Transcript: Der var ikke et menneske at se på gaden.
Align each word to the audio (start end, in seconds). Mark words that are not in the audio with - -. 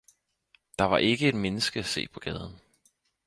Der 0.79 0.85
var 0.85 0.97
ikke 0.97 1.27
et 1.29 1.35
menneske 1.35 1.79
at 1.79 1.85
se 1.85 2.07
på 2.07 2.19
gaden. 2.19 2.59